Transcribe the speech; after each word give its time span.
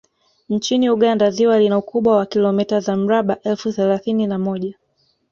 Nchini 0.49 0.89
Uganda 0.89 1.29
ziwa 1.31 1.59
lina 1.59 1.77
ukubwa 1.77 2.17
wa 2.17 2.25
kilomita 2.25 2.79
za 2.79 2.95
mraba 2.95 3.41
elfu 3.41 3.71
thelathini 3.73 4.27
na 4.27 4.39
moja 4.39 4.75